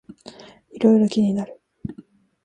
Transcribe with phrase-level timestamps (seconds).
[0.71, 1.61] いろいろ気になる